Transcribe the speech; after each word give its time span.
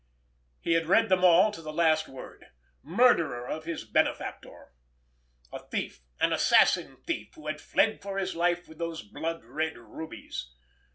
He 0.59 0.73
had 0.73 0.87
read 0.87 1.09
them 1.09 1.23
all 1.23 1.51
to 1.51 1.61
the 1.61 1.71
last 1.71 2.07
word. 2.07 2.45
Murderer 2.81 3.47
of 3.47 3.65
his 3.65 3.83
benefactor! 3.85 4.73
A 5.53 5.59
thief—an 5.59 6.33
assassin 6.33 6.97
thief, 7.05 7.35
who 7.35 7.45
had 7.45 7.61
fled 7.61 8.01
for 8.01 8.17
his 8.17 8.35
life 8.35 8.67
with 8.67 8.79
those 8.79 9.03
blood 9.03 9.45
red 9.45 9.77
rubies! 9.77 10.55